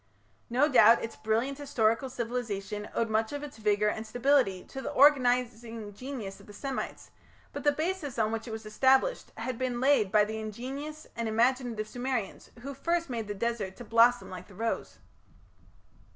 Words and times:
No 0.49 0.67
doubt 0.67 1.03
its 1.03 1.15
brilliant 1.15 1.59
historical 1.59 2.09
civilization 2.09 2.89
owed 2.95 3.07
much 3.07 3.31
of 3.31 3.43
its 3.43 3.57
vigour 3.57 3.87
and 3.87 4.07
stability 4.07 4.63
to 4.63 4.81
the 4.81 4.89
organizing 4.89 5.93
genius 5.93 6.39
of 6.39 6.47
the 6.47 6.53
Semites, 6.53 7.11
but 7.53 7.63
the 7.63 7.71
basis 7.71 8.17
on 8.17 8.31
which 8.31 8.47
it 8.47 8.51
was 8.51 8.65
established 8.65 9.31
had 9.37 9.59
been 9.59 9.79
laid 9.79 10.11
by 10.11 10.25
the 10.25 10.39
ingenious 10.39 11.05
and 11.15 11.29
imaginative 11.29 11.87
Sumerians 11.87 12.49
who 12.61 12.73
first 12.73 13.11
made 13.11 13.27
the 13.27 13.35
desert 13.35 13.75
to 13.75 13.83
blossom 13.83 14.31
like 14.31 14.47
the 14.47 14.55
rose. 14.55 14.97